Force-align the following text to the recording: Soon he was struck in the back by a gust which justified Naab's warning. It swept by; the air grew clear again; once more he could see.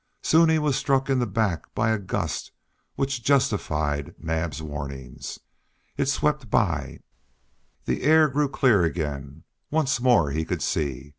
Soon 0.23 0.49
he 0.49 0.57
was 0.57 0.75
struck 0.75 1.11
in 1.11 1.19
the 1.19 1.27
back 1.27 1.75
by 1.75 1.91
a 1.91 1.99
gust 1.99 2.51
which 2.95 3.23
justified 3.23 4.15
Naab's 4.17 4.59
warning. 4.59 5.19
It 5.95 6.07
swept 6.07 6.49
by; 6.49 7.01
the 7.85 8.01
air 8.01 8.27
grew 8.27 8.49
clear 8.49 8.83
again; 8.83 9.43
once 9.69 10.01
more 10.01 10.31
he 10.31 10.43
could 10.43 10.63
see. 10.63 11.09